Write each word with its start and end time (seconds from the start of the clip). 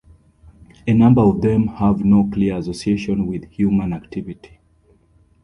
A 0.87 0.93
number 0.95 1.21
of 1.21 1.43
them 1.43 1.67
have 1.67 2.03
no 2.03 2.27
clear 2.33 2.57
association 2.57 3.27
with 3.27 3.45
human 3.51 3.93
activity. 3.93 4.59